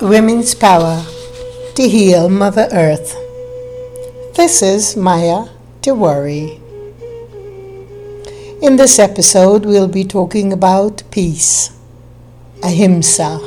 [0.00, 1.04] Women's Power
[1.74, 3.16] to Heal Mother Earth.
[4.36, 5.46] This is Maya
[5.80, 6.60] Tiwari.
[8.62, 11.76] In this episode, we'll be talking about peace,
[12.62, 13.40] ahimsa,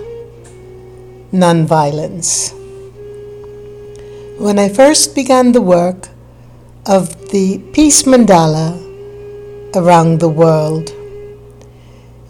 [1.31, 2.51] nonviolence.
[4.37, 6.09] When I first began the work
[6.85, 8.75] of the Peace Mandala
[9.73, 10.89] around the world,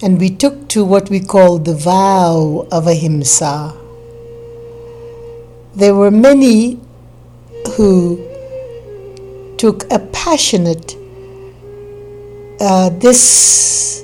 [0.03, 3.80] and we took to what we call the vow of ahimsa
[5.75, 6.79] there were many
[7.75, 8.17] who
[9.57, 10.95] took a passionate
[12.59, 14.03] uh, this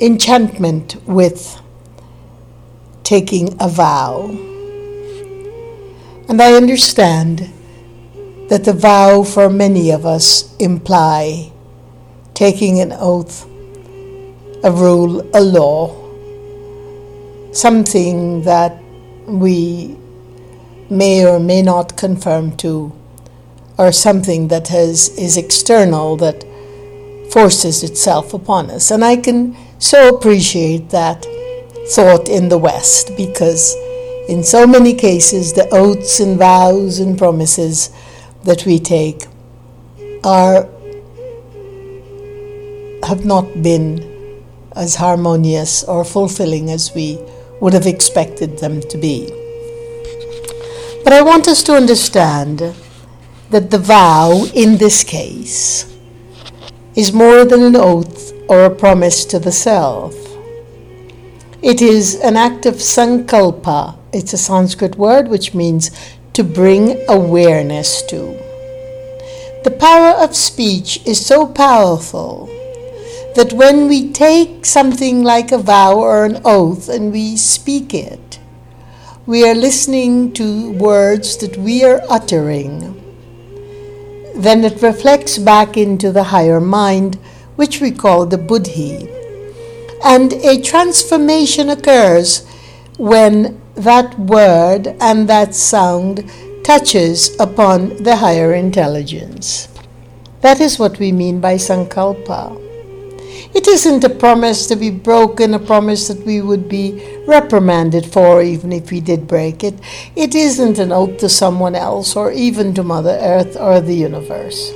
[0.00, 1.58] enchantment with
[3.02, 4.28] taking a vow.
[6.28, 7.50] And I understand
[8.48, 11.52] that the vow for many of us imply
[12.34, 13.46] taking an oath,
[14.64, 15.96] a rule, a law,
[17.52, 18.81] something that
[19.32, 19.96] we
[20.90, 22.92] may or may not conform to,
[23.78, 26.44] or something that has, is external that
[27.32, 28.90] forces itself upon us.
[28.90, 31.26] And I can so appreciate that
[31.88, 33.74] thought in the West because
[34.28, 37.90] in so many cases the oaths and vows and promises
[38.44, 39.24] that we take
[40.22, 40.68] are
[43.04, 44.44] have not been
[44.76, 47.18] as harmonious or fulfilling as we
[47.62, 49.28] would have expected them to be.
[51.04, 52.74] But I want us to understand
[53.50, 55.86] that the vow in this case
[56.96, 60.12] is more than an oath or a promise to the self.
[61.62, 63.96] It is an act of sankalpa.
[64.12, 65.92] It's a Sanskrit word which means
[66.32, 68.36] to bring awareness to.
[69.62, 72.50] The power of speech is so powerful
[73.34, 78.38] that when we take something like a vow or an oath and we speak it,
[79.24, 82.98] we are listening to words that we are uttering.
[84.34, 87.16] Then it reflects back into the higher mind,
[87.56, 89.08] which we call the buddhi.
[90.04, 92.46] And a transformation occurs
[92.98, 96.28] when that word and that sound
[96.64, 99.68] touches upon the higher intelligence.
[100.40, 102.61] That is what we mean by sankalpa.
[103.54, 108.42] It isn't a promise to be broken, a promise that we would be reprimanded for,
[108.42, 109.74] even if we did break it.
[110.16, 114.72] It isn't an oath to someone else, or even to Mother Earth or the universe.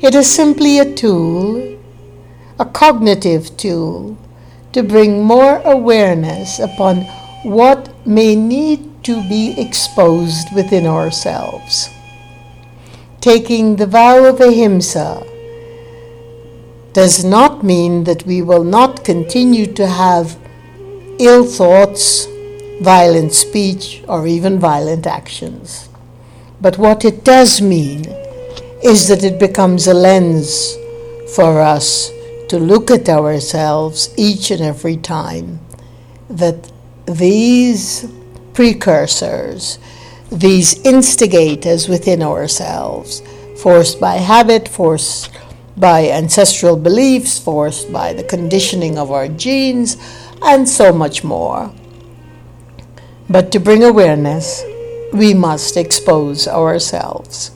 [0.00, 1.76] It is simply a tool,
[2.60, 4.16] a cognitive tool,
[4.72, 7.00] to bring more awareness upon
[7.42, 11.90] what may need to be exposed within ourselves.
[13.20, 15.33] Taking the vow of ahimsa
[16.94, 20.38] does not mean that we will not continue to have
[21.18, 22.26] ill thoughts,
[22.80, 25.88] violent speech, or even violent actions.
[26.60, 28.06] But what it does mean
[28.82, 30.76] is that it becomes a lens
[31.34, 32.10] for us
[32.48, 35.58] to look at ourselves each and every time
[36.30, 36.70] that
[37.06, 38.06] these
[38.52, 39.80] precursors,
[40.30, 43.20] these instigators within ourselves,
[43.60, 45.30] forced by habit, forced
[45.76, 49.96] by ancestral beliefs, forced by the conditioning of our genes,
[50.42, 51.72] and so much more.
[53.28, 54.62] But to bring awareness,
[55.12, 57.50] we must expose ourselves.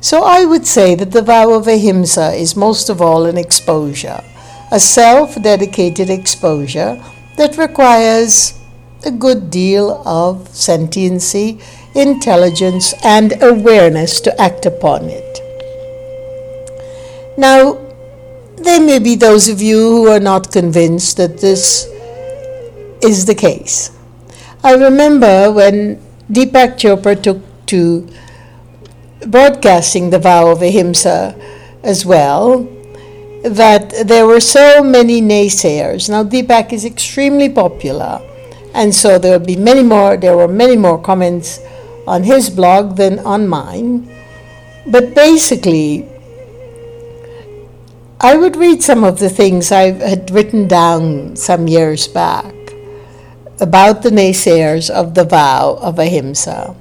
[0.00, 4.24] So I would say that the vow of ahimsa is most of all an exposure,
[4.72, 7.02] a self dedicated exposure
[7.36, 8.58] that requires
[9.04, 11.58] a good deal of sentiency,
[11.94, 15.29] intelligence, and awareness to act upon it.
[17.40, 17.78] Now,
[18.56, 21.88] there may be those of you who are not convinced that this
[23.00, 23.96] is the case.
[24.62, 25.96] I remember when
[26.30, 27.40] Deepak Chopra took
[27.72, 28.06] to
[29.26, 31.34] broadcasting the vow of ahimsa
[31.82, 32.68] as well,
[33.42, 36.10] that there were so many naysayers.
[36.10, 38.20] Now, Deepak is extremely popular,
[38.74, 41.58] and so there will be many more, there were many more comments
[42.06, 44.14] on his blog than on mine.
[44.86, 46.09] But basically,
[48.22, 52.54] I would read some of the things I had written down some years back
[53.60, 56.76] about the naysayers of the vow of ahimsa.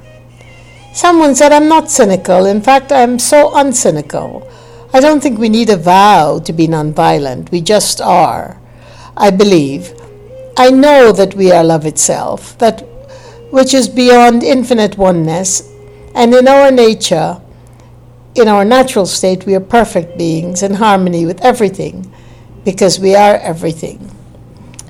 [0.94, 2.46] Someone said, I'm not cynical.
[2.46, 4.52] In fact, I'm so uncynical.
[4.92, 7.52] I don't think we need a vow to be nonviolent.
[7.52, 8.60] We just are.
[9.16, 9.94] I believe.
[10.58, 12.82] I know that we are love itself, that
[13.50, 15.74] which is beyond infinite oneness,
[16.14, 17.42] and in our nature,
[18.40, 22.12] in our natural state, we are perfect beings in harmony with everything
[22.64, 24.10] because we are everything.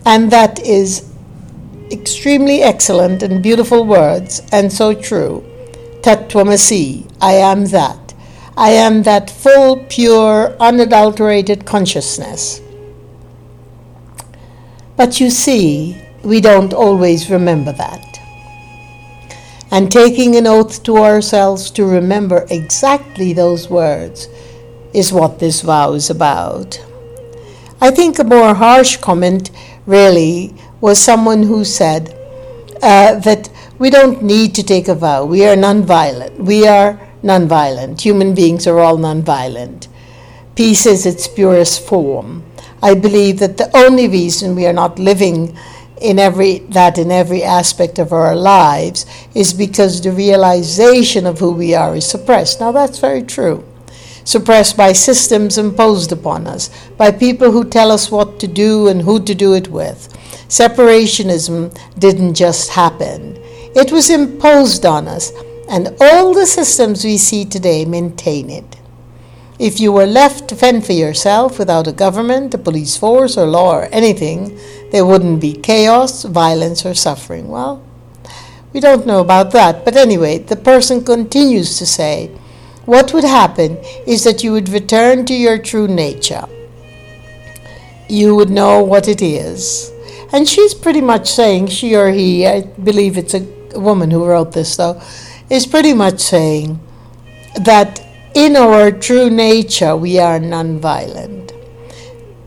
[0.05, 1.13] And that is
[1.91, 5.43] extremely excellent and beautiful words, and so true.
[6.01, 8.13] Tattvamasi, I am that.
[8.55, 12.61] I am that full, pure, unadulterated consciousness.
[14.95, 18.18] But you see, we don't always remember that.
[19.71, 24.27] And taking an oath to ourselves to remember exactly those words
[24.93, 26.83] is what this vow is about.
[27.79, 29.51] I think a more harsh comment,
[29.85, 32.09] really, was someone who said
[32.81, 35.23] uh, that we don't need to take a vow.
[35.25, 36.35] We are nonviolent.
[36.37, 38.01] We are nonviolent.
[38.01, 39.87] Human beings are all nonviolent.
[40.55, 42.43] Peace is its purest form.
[42.81, 45.57] I believe that the only reason we are not living
[46.01, 49.05] in every that in every aspect of our lives
[49.35, 52.59] is because the realization of who we are is suppressed.
[52.59, 53.65] Now that's very true.
[54.23, 59.01] Suppressed by systems imposed upon us, by people who tell us what to do and
[59.01, 60.07] who to do it with.
[60.47, 63.37] Separationism didn't just happen.
[63.75, 65.31] It was imposed on us,
[65.69, 68.77] and all the systems we see today maintain it.
[69.59, 73.45] If you were left to fend for yourself without a government, a police force, or
[73.45, 74.57] law or anything,
[74.91, 77.49] there wouldn't be chaos, violence, or suffering.
[77.49, 77.83] Well,
[78.71, 79.83] we don't know about that.
[79.83, 82.27] But anyway, the person continues to say,
[82.85, 83.77] what would happen
[84.07, 86.47] is that you would return to your true nature.
[88.07, 89.91] You would know what it is.
[90.31, 93.45] And she's pretty much saying, she or he, I believe it's a
[93.77, 95.01] woman who wrote this though,
[95.49, 96.79] is pretty much saying
[97.55, 98.05] that
[98.39, 101.51] in our true nature, we are nonviolent.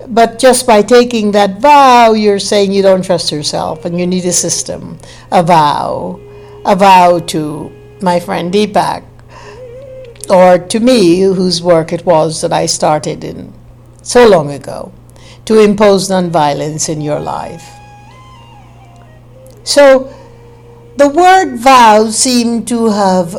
[0.09, 4.25] But just by taking that vow, you're saying you don't trust yourself and you need
[4.25, 4.99] a system,
[5.31, 6.19] a vow,
[6.65, 9.05] a vow to my friend Deepak,
[10.31, 13.53] or to me, whose work it was that I started in
[14.01, 14.95] so long ago,
[15.45, 17.69] to impose nonviolence in your life.
[19.63, 20.11] So,
[20.97, 23.37] the word vow seemed to have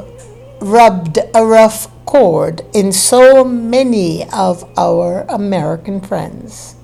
[0.62, 6.76] rubbed a rough chord in so many of our American friends.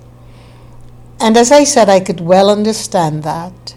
[1.20, 3.76] And as I said, I could well understand that.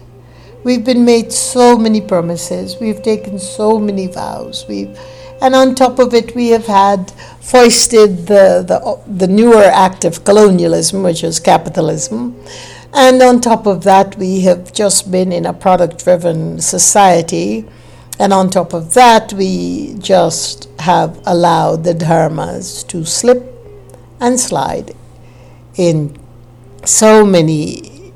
[0.63, 4.97] We've been made so many promises, we've taken so many vows, we've
[5.41, 7.11] and on top of it, we have had
[7.41, 12.41] foisted the, the, the newer act of colonialism, which is capitalism.
[12.93, 17.65] And on top of that, we have just been in a product driven society
[18.19, 23.41] and on top of that, we just have allowed the dharmas to slip
[24.19, 24.93] and slide
[25.75, 26.17] in
[26.85, 28.13] so many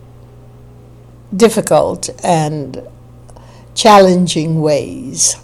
[1.36, 2.82] difficult and
[3.74, 5.38] challenging ways.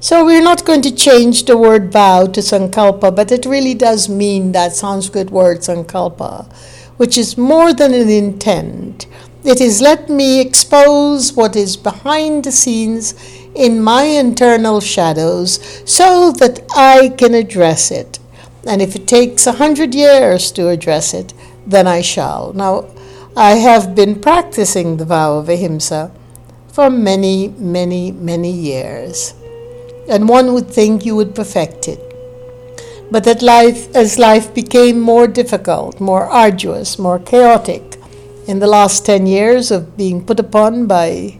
[0.00, 4.08] So we're not going to change the word vow to sankalpa, but it really does
[4.08, 6.50] mean that Sanskrit word sankalpa,
[6.96, 9.06] which is more than an intent.
[9.44, 13.14] It is let me expose what is behind the scenes
[13.54, 18.18] in my internal shadows so that I can address it.
[18.66, 21.32] And if it takes a hundred years to address it,
[21.66, 22.52] then I shall.
[22.52, 22.86] Now,
[23.36, 26.10] I have been practicing the vow of ahimsa
[26.68, 29.34] for many, many, many years.
[30.08, 32.00] And one would think you would perfect it.
[33.10, 37.96] But that life, as life became more difficult, more arduous, more chaotic,
[38.46, 41.38] in the last 10 years of being put upon by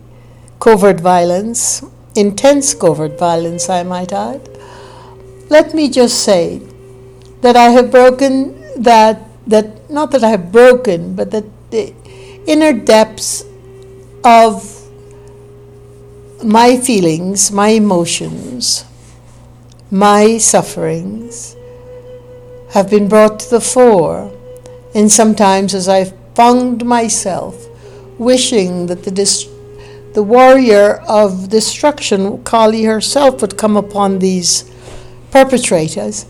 [0.60, 1.82] covert violence,
[2.14, 4.48] intense covert violence, I might add.
[5.48, 6.62] Let me just say
[7.40, 11.94] that I have broken that, that not that I have broken, but that the
[12.46, 13.44] inner depths
[14.24, 14.76] of
[16.42, 18.84] my feelings, my emotions,
[19.90, 21.56] my sufferings
[22.70, 24.32] have been brought to the fore.
[24.94, 27.66] And sometimes, as I've found myself
[28.18, 29.49] wishing that the dis-
[30.12, 34.70] the warrior of destruction, Kali herself, would come upon these
[35.30, 36.26] perpetrators,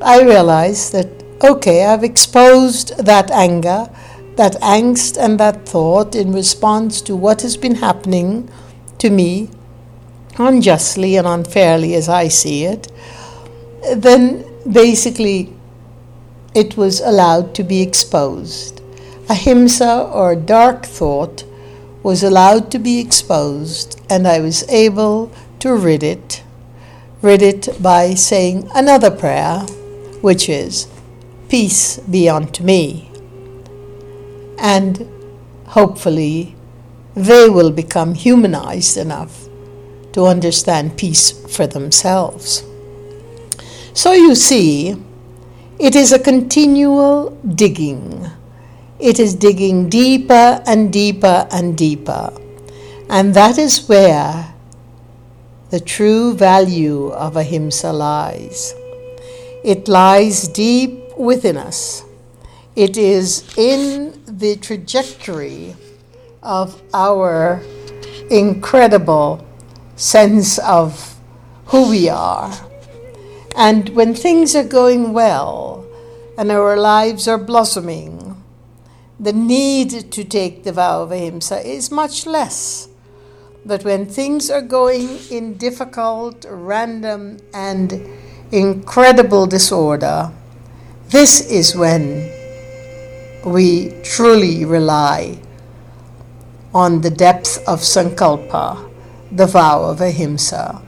[0.00, 1.08] I realized that,
[1.42, 3.88] okay, I've exposed that anger,
[4.36, 8.48] that angst, and that thought in response to what has been happening
[8.98, 9.50] to me,
[10.38, 12.90] unjustly and unfairly as I see it.
[13.96, 15.52] Then basically,
[16.54, 18.80] it was allowed to be exposed.
[19.28, 21.44] Ahimsa or dark thought
[22.02, 25.30] was allowed to be exposed, and I was able
[25.60, 26.42] to rid it,
[27.20, 29.60] rid it by saying another prayer,
[30.22, 30.88] which is,
[31.48, 33.10] Peace be unto me.
[34.58, 35.08] And
[35.66, 36.54] hopefully,
[37.14, 39.48] they will become humanized enough
[40.12, 42.64] to understand peace for themselves.
[43.92, 44.96] So you see,
[45.78, 48.30] it is a continual digging
[49.00, 52.32] it is digging deeper and deeper and deeper.
[53.08, 54.54] And that is where
[55.70, 58.74] the true value of ahimsa lies.
[59.64, 62.04] It lies deep within us.
[62.76, 65.76] It is in the trajectory
[66.42, 67.62] of our
[68.30, 69.46] incredible
[69.96, 71.16] sense of
[71.66, 72.52] who we are.
[73.56, 75.86] And when things are going well
[76.38, 78.39] and our lives are blossoming,
[79.20, 82.88] the need to take the vow of ahimsa is much less.
[83.66, 88.00] But when things are going in difficult, random, and
[88.50, 90.32] incredible disorder,
[91.08, 92.32] this is when
[93.44, 95.38] we truly rely
[96.72, 98.90] on the depth of sankalpa,
[99.30, 100.80] the vow of ahimsa.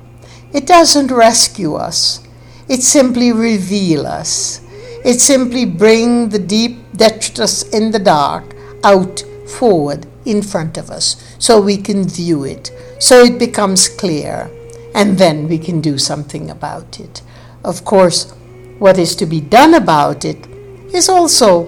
[0.55, 2.21] It doesn't rescue us.
[2.67, 4.62] It simply reveals us.
[5.05, 8.55] It simply brings the deep detritus in the dark
[8.85, 14.49] out forward in front of us so we can view it, so it becomes clear,
[14.95, 17.23] and then we can do something about it.
[17.65, 18.33] Of course,
[18.79, 20.47] what is to be done about it
[20.95, 21.65] is also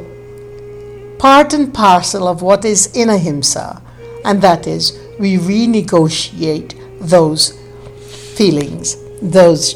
[1.18, 3.82] part and parcel of what is in ahimsa,
[4.24, 7.58] and that is we renegotiate those
[8.36, 9.74] feelings, those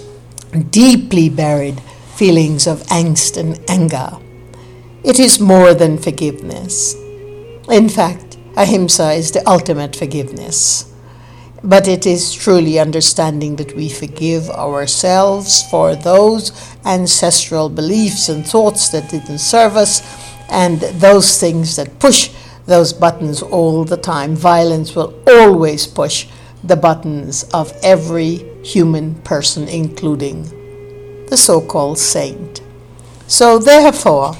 [0.71, 1.83] deeply buried
[2.19, 4.11] feelings of angst and anger.
[5.05, 6.97] It is more than forgiveness.
[7.71, 10.93] In fact, ahimsa is the ultimate forgiveness.
[11.63, 16.51] But it is truly understanding that we forgive ourselves for those
[16.85, 20.03] ancestral beliefs and thoughts that didn't serve us
[20.51, 22.31] and those things that push
[22.67, 24.35] those buttons all the time.
[24.35, 26.27] Violence will always push
[26.65, 30.58] the buttons of every human person, including
[31.29, 32.61] the so called saint.
[33.27, 34.37] So, therefore,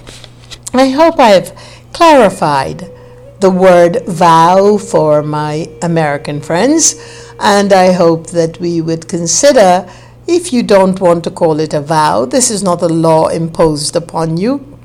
[0.73, 1.57] I hope I have
[1.93, 2.91] clarified
[3.41, 6.95] the word vow for my American friends,
[7.39, 9.89] and I hope that we would consider
[10.27, 13.97] if you don't want to call it a vow, this is not a law imposed
[13.97, 14.77] upon you.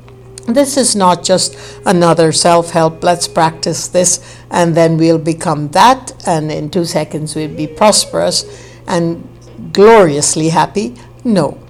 [0.48, 6.13] This is not just another self help, let's practice this and then we'll become that,
[6.25, 8.45] and in two seconds we'll be prosperous
[8.88, 9.27] and
[9.74, 10.95] gloriously happy.
[11.24, 11.62] No.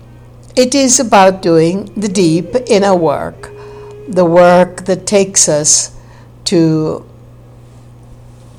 [0.56, 3.52] It is about doing the deep inner work,
[4.08, 5.96] the work that takes us
[6.46, 7.06] to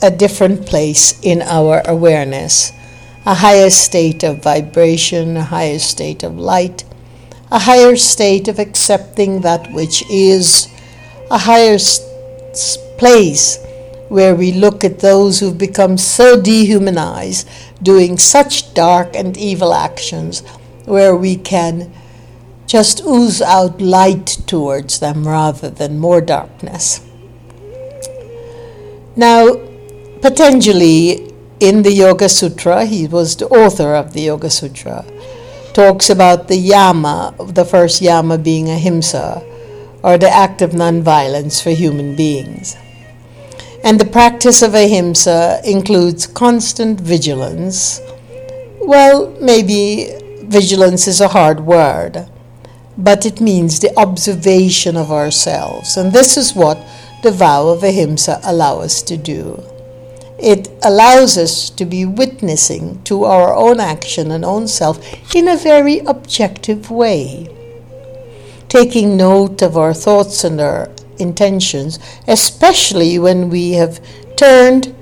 [0.03, 2.73] a different place in our awareness,
[3.25, 6.85] a higher state of vibration, a higher state of light
[7.55, 10.69] a higher state of accepting that which is,
[11.31, 11.79] a higher
[12.99, 13.65] place
[14.09, 17.49] where we look at those who've become so dehumanized,
[17.81, 20.43] doing such dark and evil actions,
[20.85, 21.93] where we can
[22.67, 27.01] just ooze out light towards them rather than more darkness.
[29.17, 29.57] Now,
[30.23, 35.05] Patanjali, in the Yoga Sutra, he was the author of the Yoga Sutra
[35.75, 39.43] talks about the yama, the first yama being ahimsa,
[40.03, 42.77] or the act of nonviolence for human beings.
[43.83, 48.01] And the practice of ahimsa includes constant vigilance.
[48.81, 50.13] Well, maybe
[50.49, 52.29] vigilance is a hard word,
[52.97, 55.97] but it means the observation of ourselves.
[55.97, 56.79] And this is what
[57.23, 59.63] the vow of ahimsa allows us to do.
[60.39, 64.99] It allows us to be witnessing to our own action and own self
[65.35, 67.49] in a very objective way,
[68.69, 71.99] taking note of our thoughts and our intentions,
[72.29, 74.05] especially when we have
[74.37, 74.95] turned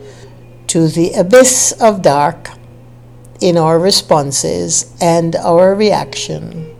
[0.68, 2.51] to the abyss of dark
[3.42, 6.72] in our responses and our reaction.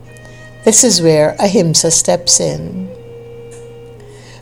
[0.65, 2.89] This is where ahimsa steps in.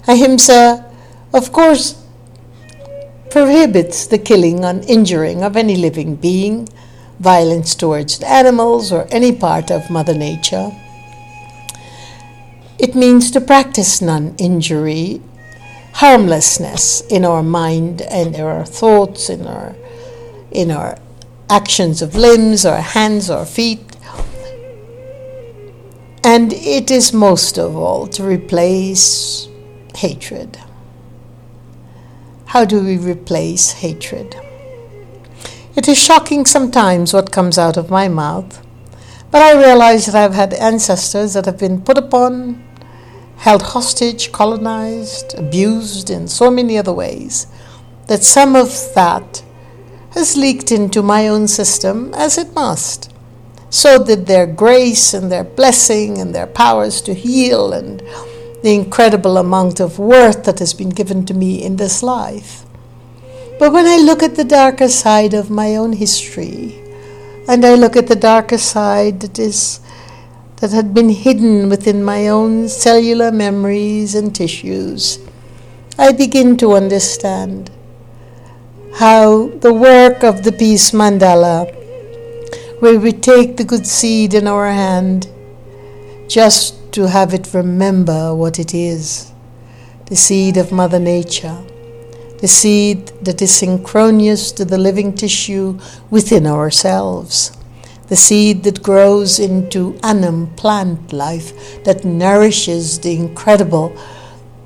[0.07, 0.85] Ahimsa,
[1.33, 1.97] of course,
[3.31, 6.69] prohibits the killing and injuring of any living being,
[7.21, 10.73] violence towards animals, or any part of Mother Nature.
[12.79, 15.23] It means to practice non injury,
[15.95, 19.75] harmlessness in our mind and in our thoughts, in our,
[20.51, 20.99] in our
[21.51, 23.81] actions of limbs, or hands, or feet.
[26.23, 29.49] And it is most of all to replace
[29.97, 30.59] hatred.
[32.47, 34.37] How do we replace hatred?
[35.77, 38.65] It is shocking sometimes what comes out of my mouth,
[39.31, 42.63] but I realize that I've had ancestors that have been put upon,
[43.37, 47.47] held hostage, colonized, abused in so many other ways,
[48.09, 49.43] that some of that
[50.11, 53.13] has leaked into my own system as it must,
[53.71, 58.01] so did their grace and their blessing and their powers to heal and
[58.63, 62.65] the incredible amount of worth that has been given to me in this life.
[63.59, 66.81] But when I look at the darker side of my own history,
[67.49, 69.81] and I look at the darker side that is
[70.57, 75.19] that had been hidden within my own cellular memories and tissues,
[75.99, 77.71] I begin to understand
[78.95, 81.71] how the work of the peace mandala,
[82.81, 85.29] where we take the good seed in our hand
[86.29, 89.31] just to have it remember what it is
[90.07, 91.57] the seed of Mother Nature,
[92.41, 95.79] the seed that is synchronous to the living tissue
[96.11, 97.57] within ourselves,
[98.09, 103.97] the seed that grows into annam plant life that nourishes the incredible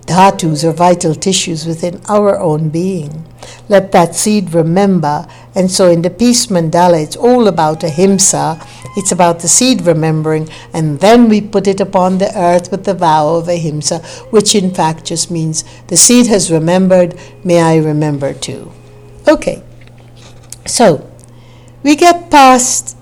[0.07, 3.25] dhatus or vital tissues within our own being.
[3.69, 5.27] Let that seed remember.
[5.55, 8.61] And so in the Peace Mandala, it's all about ahimsa.
[8.97, 10.49] It's about the seed remembering.
[10.73, 13.99] And then we put it upon the earth with the vow of ahimsa,
[14.31, 18.73] which in fact just means the seed has remembered, may I remember too.
[19.29, 19.63] Okay.
[20.67, 21.11] So
[21.83, 22.97] we get past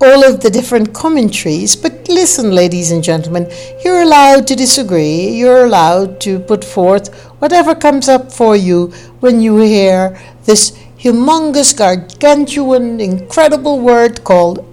[0.00, 1.74] all of the different commentaries.
[1.76, 3.50] But listen, ladies and gentlemen,
[3.84, 5.28] you're allowed to disagree.
[5.28, 8.88] You're allowed to put forth whatever comes up for you
[9.20, 14.64] when you hear this humongous, gargantuan, incredible word called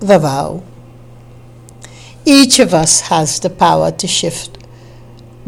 [0.00, 0.62] the vow.
[2.24, 4.58] Each of us has the power to shift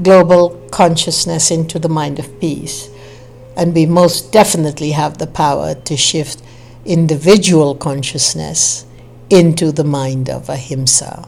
[0.03, 2.89] global consciousness into the mind of peace.
[3.57, 6.43] And we most definitely have the power to shift
[6.85, 8.87] individual consciousness
[9.33, 11.27] into the mind of ahimsa.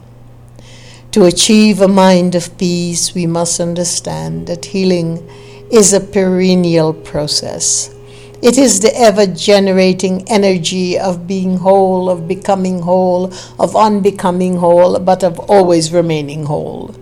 [1.12, 5.26] To achieve a mind of peace, we must understand that healing
[5.72, 7.94] is a perennial process.
[8.42, 14.98] It is the ever generating energy of being whole, of becoming whole, of unbecoming whole,
[14.98, 16.94] but of always remaining whole.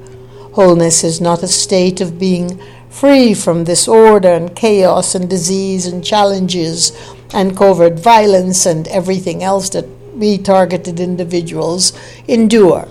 [0.53, 6.05] Wholeness is not a state of being free from disorder and chaos and disease and
[6.05, 6.93] challenges
[7.35, 11.93] and covert violence and everything else that we targeted individuals
[12.29, 12.89] endure.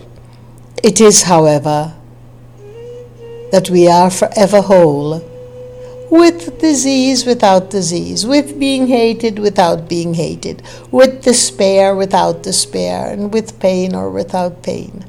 [0.83, 1.93] It is, however,
[3.51, 5.27] that we are forever whole,
[6.09, 13.33] with disease without disease, with being hated without being hated, with despair without despair, and
[13.33, 15.05] with pain or without pain.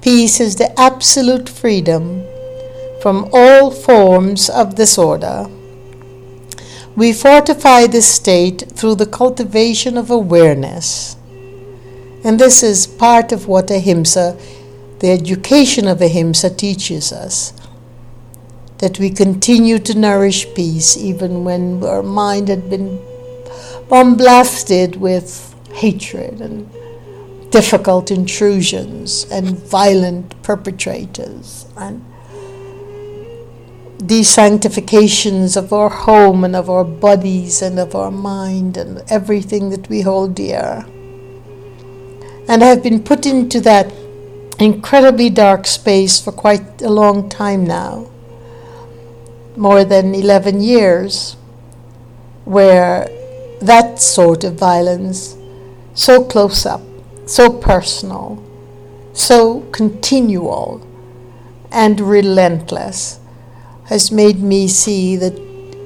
[0.00, 2.22] Peace is the absolute freedom
[3.02, 5.48] from all forms of disorder
[6.96, 11.15] we fortify this state through the cultivation of awareness.
[12.26, 14.36] And this is part of what Ahimsa,
[14.98, 17.52] the education of Ahimsa, teaches us.
[18.78, 23.00] That we continue to nourish peace even when our mind had been
[23.88, 26.68] bombasted with hatred and
[27.52, 32.04] difficult intrusions and violent perpetrators and
[33.98, 39.88] desanctifications of our home and of our bodies and of our mind and everything that
[39.88, 40.84] we hold dear.
[42.48, 43.92] And I have been put into that
[44.58, 48.08] incredibly dark space for quite a long time now
[49.56, 51.36] more than 11 years
[52.44, 53.08] where
[53.60, 55.36] that sort of violence,
[55.94, 56.82] so close up,
[57.24, 58.42] so personal,
[59.12, 60.86] so continual,
[61.72, 63.18] and relentless
[63.86, 65.38] has made me see that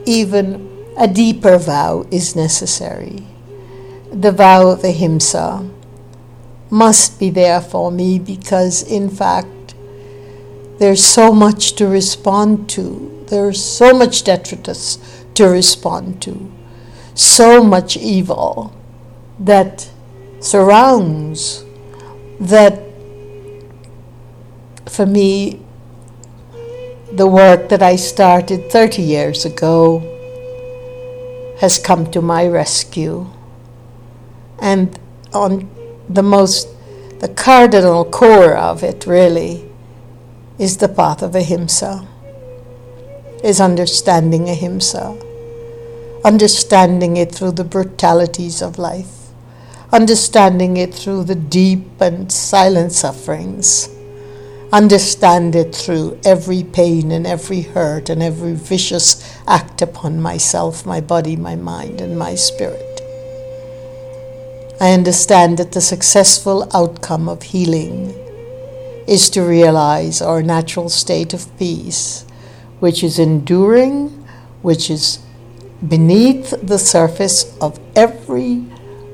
[0.04, 0.68] even
[0.98, 3.24] a deeper vow is necessary.
[4.12, 5.70] The vow of ahimsa
[6.70, 9.74] must be there for me because, in fact,
[10.78, 13.24] there's so much to respond to.
[13.28, 14.98] There's so much detritus
[15.34, 16.50] to respond to.
[17.14, 18.74] So much evil
[19.38, 19.90] that
[20.40, 21.64] surrounds
[22.40, 22.82] that
[24.86, 25.60] for me
[27.12, 30.00] the work that I started 30 years ago
[31.58, 33.26] has come to my rescue.
[34.60, 34.98] And
[35.32, 35.68] on
[36.14, 36.68] the most,
[37.20, 39.64] the cardinal core of it really
[40.58, 42.06] is the path of ahimsa,
[43.44, 45.16] is understanding ahimsa,
[46.24, 49.28] understanding it through the brutalities of life,
[49.92, 53.88] understanding it through the deep and silent sufferings
[54.72, 61.00] understand it through every pain and every hurt and every vicious act upon myself, my
[61.00, 62.89] body, my mind, and my spirit.
[64.82, 68.14] I understand that the successful outcome of healing
[69.06, 72.24] is to realize our natural state of peace,
[72.78, 74.08] which is enduring,
[74.62, 75.18] which is
[75.86, 78.64] beneath the surface of every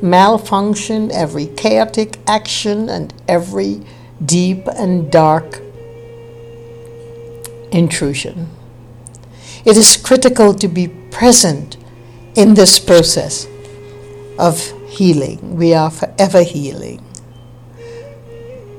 [0.00, 3.82] malfunction, every chaotic action, and every
[4.24, 5.60] deep and dark
[7.72, 8.50] intrusion.
[9.64, 11.76] It is critical to be present
[12.36, 13.48] in this process
[14.38, 15.56] of healing.
[15.56, 17.04] We are forever healing.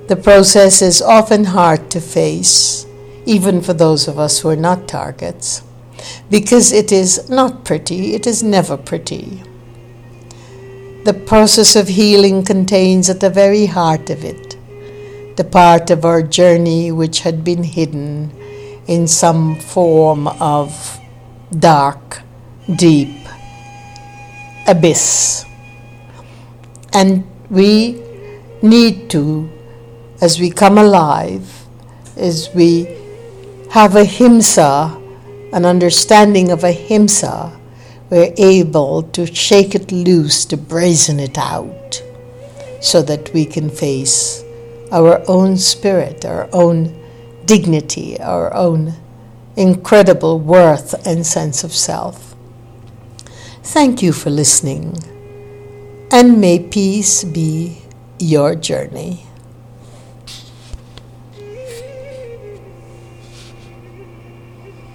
[0.07, 2.85] The process is often hard to face,
[3.25, 5.63] even for those of us who are not targets,
[6.29, 9.43] because it is not pretty, it is never pretty.
[11.03, 14.57] The process of healing contains at the very heart of it
[15.37, 18.31] the part of our journey which had been hidden
[18.87, 20.99] in some form of
[21.51, 22.21] dark,
[22.75, 23.15] deep
[24.67, 25.46] abyss.
[26.97, 28.01] And we
[28.63, 29.47] need to,
[30.19, 31.47] as we come alive,
[32.15, 32.97] as we
[33.69, 34.99] have ahimsa,
[35.53, 37.55] an understanding of ahimsa,
[38.09, 42.01] we're able to shake it loose, to brazen it out,
[42.81, 44.43] so that we can face
[44.91, 46.99] our own spirit, our own
[47.45, 48.95] dignity, our own
[49.55, 52.33] incredible worth and sense of self.
[53.61, 54.97] Thank you for listening,
[56.11, 57.77] and may peace be
[58.19, 59.26] your journey.